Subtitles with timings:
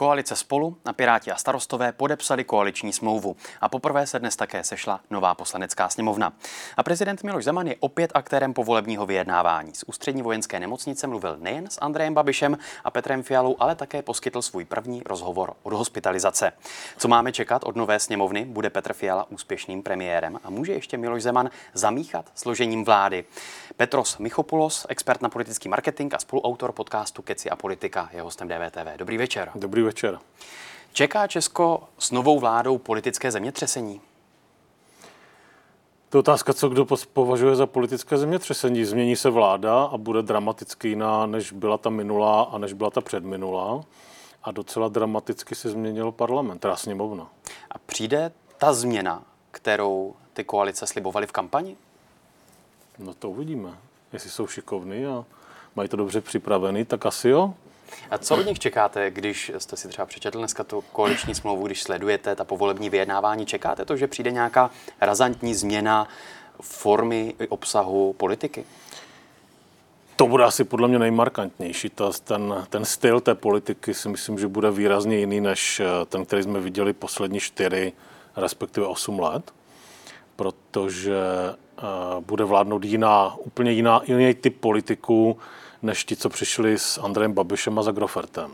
[0.00, 5.00] Koalice spolu a Piráti a starostové podepsali koaliční smlouvu a poprvé se dnes také sešla
[5.10, 6.32] nová poslanecká sněmovna.
[6.76, 9.74] A prezident Miloš Zeman je opět aktérem povolebního vyjednávání.
[9.74, 14.42] Z ústřední vojenské nemocnice mluvil nejen s Andrejem Babišem a Petrem Fialou, ale také poskytl
[14.42, 16.52] svůj první rozhovor od hospitalizace.
[16.98, 18.44] Co máme čekat od nové sněmovny?
[18.44, 23.24] Bude Petr Fiala úspěšným premiérem a může ještě Miloš Zeman zamíchat složením vlády.
[23.76, 28.96] Petros Michopoulos, expert na politický marketing a spoluautor podcastu Keci a politika, je hostem DVTV.
[28.96, 29.50] Dobrý večer.
[29.54, 29.89] Dobrý večer.
[30.92, 34.00] Čeká Česko s novou vládou politické zemětřesení?
[36.08, 38.84] To je otázka, co kdo považuje za politické zemětřesení.
[38.84, 43.00] Změní se vláda a bude dramaticky jiná, než byla ta minulá a než byla ta
[43.00, 43.84] předminulá.
[44.42, 47.30] A docela dramaticky se změnil parlament, teda sněmovna.
[47.70, 51.76] A přijde ta změna, kterou ty koalice slibovaly v kampani?
[52.98, 53.78] No to uvidíme.
[54.12, 55.24] Jestli jsou šikovní a
[55.76, 57.54] mají to dobře připravený, tak asi jo.
[58.10, 61.82] A co od nich čekáte, když jste si třeba přečetl dneska tu koaliční smlouvu, když
[61.82, 63.46] sledujete ta povolební vyjednávání?
[63.46, 66.08] Čekáte to, že přijde nějaká razantní změna
[66.60, 68.64] formy i obsahu politiky?
[70.16, 71.90] To bude asi podle mě nejmarkantnější.
[71.90, 76.24] To, ten, ten styl té politiky si myslím, že bude výrazně jiný než eh, ten,
[76.24, 77.92] který jsme viděli poslední čtyři,
[78.36, 79.52] respektive osm let,
[80.36, 81.16] protože
[81.82, 85.38] uh, bude vládnout jiná, úplně jiná, jiný typ politiků,
[85.82, 88.50] než ti, co přišli s Andrejem Babišem a Zagrofertem.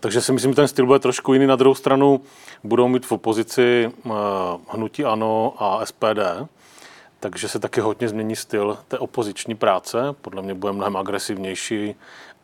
[0.00, 1.46] Takže si myslím, že ten styl bude trošku jiný.
[1.46, 2.20] Na druhou stranu
[2.64, 3.92] budou mít v opozici
[4.68, 6.48] hnutí ANO a SPD,
[7.20, 9.98] takže se taky hodně změní styl té opoziční práce.
[10.20, 11.94] Podle mě bude mnohem agresivnější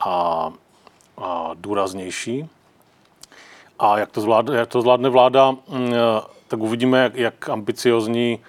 [0.00, 0.50] a,
[1.18, 2.48] a důraznější.
[3.78, 5.92] A jak to, zvládne, jak to zvládne vláda, mm,
[6.48, 8.40] tak uvidíme, jak, jak ambiciozní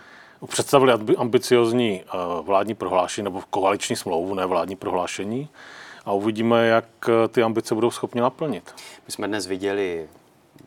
[0.46, 5.50] představili ambiciozní eh, vládní prohlášení nebo koaliční smlouvu, ne vládní prohlášení
[6.06, 8.76] a uvidíme, jak eh, ty ambice budou schopni naplnit.
[9.06, 10.10] My jsme dnes viděli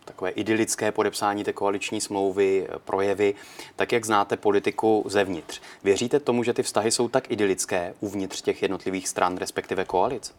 [0.05, 3.35] takové idylické podepsání té koaliční smlouvy, eh, projevy.
[3.77, 8.63] Tak jak znáte politiku zevnitř, věříte tomu, že ty vztahy jsou tak idylické uvnitř těch
[8.63, 10.35] jednotlivých stran, respektive koalic?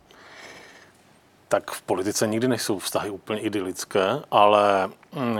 [1.47, 5.39] Tak v politice nikdy nejsou vztahy úplně idylické, ale mm,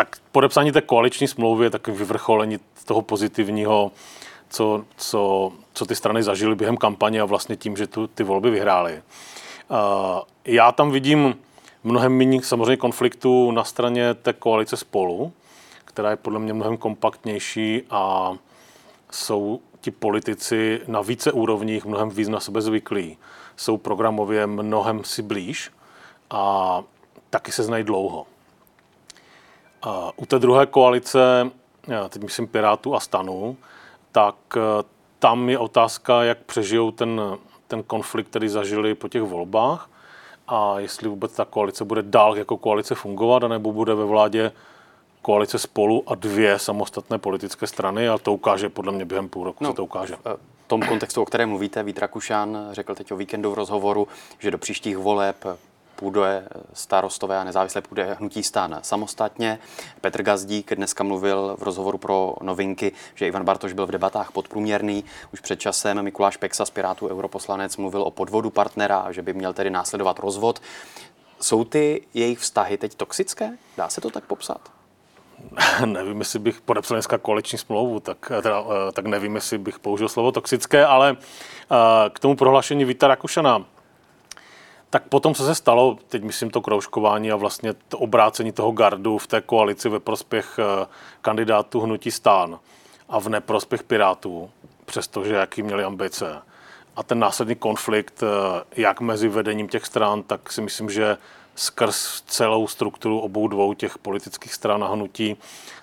[0.00, 3.92] tak podepsání té koaliční smlouvy je takovým vyvrcholení toho pozitivního,
[4.48, 8.50] co, co, co ty strany zažily během kampaně a vlastně tím, že tu, ty volby
[8.50, 9.02] vyhrály.
[10.44, 11.38] Já tam vidím
[11.84, 15.32] mnohem méně samozřejmě konfliktů na straně té koalice spolu,
[15.84, 18.32] která je podle mě mnohem kompaktnější a
[19.10, 23.18] jsou ti politici na více úrovních mnohem víc na sebe zvyklí.
[23.56, 25.70] Jsou programově mnohem si blíž
[26.30, 26.82] a
[27.30, 28.26] taky se znají dlouho.
[29.82, 31.50] A u té druhé koalice
[32.08, 33.56] teď myslím Pirátů a Stanu,
[34.12, 34.60] tak eh,
[35.18, 37.20] tam je otázka, jak přežijou ten,
[37.68, 39.90] ten konflikt, který zažili po těch volbách
[40.48, 44.52] a jestli vůbec ta koalice bude dál jako koalice fungovat, anebo bude ve vládě
[45.22, 49.64] koalice spolu a dvě samostatné politické strany a to ukáže podle mě během půl roku,
[49.64, 50.16] no, se to ukáže.
[50.64, 54.08] V tom kontextu, o kterém mluvíte, Vít Rakušan řekl teď o víkendu v rozhovoru,
[54.38, 55.36] že do příštích voleb
[56.00, 59.58] půjde starostové a nezávisle půjde hnutí stán samostatně.
[60.00, 65.04] Petr Gazdík dneska mluvil v rozhovoru pro novinky, že Ivan Bartoš byl v debatách podprůměrný.
[65.32, 69.32] Už před časem Mikuláš Peksa z Pirátů europoslanec mluvil o podvodu partnera a že by
[69.32, 70.62] měl tedy následovat rozvod.
[71.40, 73.50] Jsou ty jejich vztahy teď toxické?
[73.76, 74.60] Dá se to tak popsat?
[75.84, 80.08] nevím, jestli bych podepsal dneska koaliční smlouvu, tak, teda, eh, tak nevím, jestli bych použil
[80.08, 81.76] slovo toxické, ale eh,
[82.10, 83.64] k tomu prohlášení Víta Rakušana
[84.90, 89.18] tak potom, co se stalo, teď myslím to kroužkování a vlastně to obrácení toho gardu
[89.18, 90.86] v té koalici ve prospěch eh,
[91.20, 92.58] kandidátů hnutí stán
[93.08, 94.50] a v neprospěch Pirátů,
[94.84, 96.42] přestože jaký měli ambice.
[96.96, 98.26] A ten následný konflikt, eh,
[98.76, 101.16] jak mezi vedením těch stran, tak si myslím, že
[101.54, 105.36] skrz celou strukturu obou dvou těch politických stran a hnutí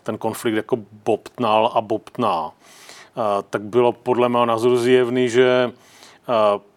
[0.04, 2.52] ten konflikt jako bobtnal a bobtná.
[2.52, 5.72] Eh, tak bylo podle mého názoru zjevný, že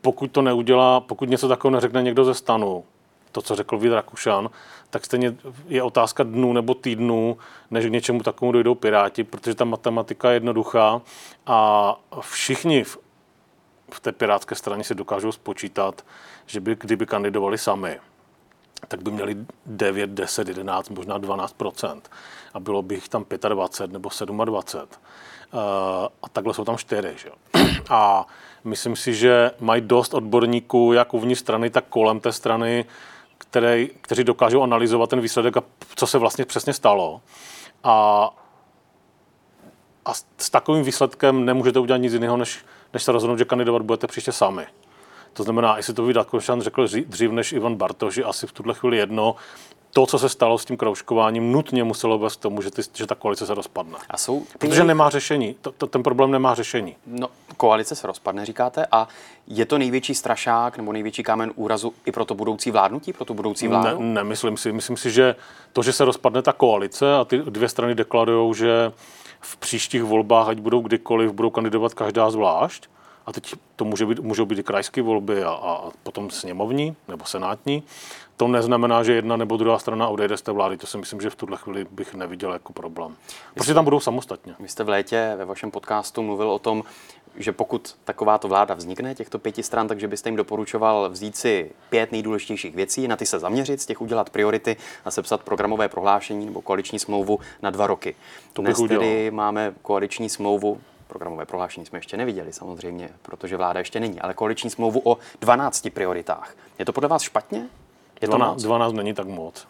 [0.00, 2.84] pokud to neudělá, pokud něco takového neřekne někdo ze stanu,
[3.32, 4.50] to, co řekl Vít Rakušan,
[4.90, 5.36] tak stejně
[5.68, 7.38] je otázka dnů nebo týdnů,
[7.70, 11.00] než k něčemu takovému dojdou Piráti, protože ta matematika je jednoduchá
[11.46, 12.98] a všichni v,
[13.92, 16.04] v té pirátské straně si dokážou spočítat,
[16.46, 18.00] že by, kdyby kandidovali sami,
[18.88, 19.36] tak by měli
[19.66, 22.00] 9, 10, 11, možná 12%
[22.54, 25.02] a bylo by jich tam 25 nebo 27.
[25.52, 25.60] Uh,
[26.22, 27.14] a takhle jsou tam čtyři.
[27.16, 27.30] Že?
[27.90, 28.26] A
[28.64, 32.84] myslím si, že mají dost odborníků, jak uvnitř strany, tak kolem té strany,
[33.38, 35.62] které, kteří dokážou analyzovat ten výsledek a
[35.96, 37.20] co se vlastně přesně stalo.
[37.84, 38.30] A,
[40.04, 44.06] a s takovým výsledkem nemůžete udělat nic jiného, než, než se rozhodnout, že kandidovat budete
[44.06, 44.66] příště sami.
[45.32, 48.74] To znamená, jestli to Vít Rakušan řekl dřív než Ivan Bartoš, je asi v tuhle
[48.74, 49.36] chvíli jedno,
[49.92, 53.06] to, co se stalo s tím kroužkováním, nutně muselo vést k tomu, že, ty, že
[53.06, 53.98] ta koalice se rozpadne.
[54.10, 54.58] A jsou ty...
[54.58, 55.56] Protože nemá řešení.
[55.60, 56.96] To, to, ten problém nemá řešení.
[57.06, 59.08] No, koalice se rozpadne, říkáte, a
[59.46, 63.34] je to největší strašák nebo největší kámen úrazu i pro to budoucí vládnutí, pro tu
[63.34, 64.02] budoucí vládu?
[64.02, 64.72] Ne, nemyslím si.
[64.72, 65.36] Myslím si, že
[65.72, 68.92] to, že se rozpadne ta koalice a ty dvě strany deklarují, že
[69.40, 72.86] v příštích volbách, ať budou kdykoliv, budou kandidovat každá zvlášť,
[73.26, 77.24] a teď to může být, můžou být i krajské volby a, a potom sněmovní nebo
[77.24, 77.82] senátní,
[78.36, 80.76] to neznamená, že jedna nebo druhá strana odejde z té vlády.
[80.76, 83.16] To si myslím, že v tuhle chvíli bych neviděl jako problém.
[83.54, 84.54] Protože tam budou samostatně.
[84.60, 86.84] Vy jste v létě ve vašem podcastu mluvil o tom,
[87.36, 92.12] že pokud takováto vláda vznikne, těchto pěti stran, takže byste jim doporučoval vzít si pět
[92.12, 96.62] nejdůležitějších věcí, na ty se zaměřit, z těch udělat priority a sepsat programové prohlášení nebo
[96.62, 98.14] koaliční smlouvu na dva roky.
[98.52, 104.00] To Dnes tedy máme koaliční smlouvu Programové prohlášení jsme ještě neviděli samozřejmě, protože vláda ještě
[104.00, 106.54] není, ale koaliční smlouvu o 12 prioritách.
[106.78, 107.66] Je to podle vás špatně?
[108.20, 109.66] Je 12, to 12 není tak moc.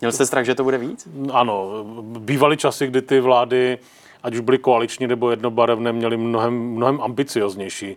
[0.00, 1.08] Měl jste strach, že to bude víc?
[1.32, 3.78] Ano, bývaly časy, kdy ty vlády,
[4.22, 7.96] ať už byly koaliční nebo jednobarevné, měly mnohem, mnohem ambicioznější,